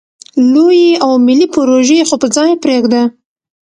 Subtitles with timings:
[0.53, 3.01] لویې او ملې پروژې خو په ځای پرېږده.